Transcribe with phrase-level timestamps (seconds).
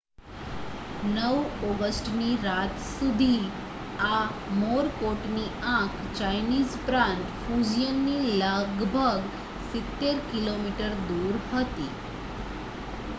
[1.07, 3.43] 9 ઑગસ્ટની રાત સુધી,
[4.07, 4.23] આ
[4.55, 9.21] મોરકોટની આંખ ચાઇનીઝ પ્રાંત ફુજિયનથી લગભગ
[9.69, 11.91] સિત્તેર કિલોમીટર દૂર હતી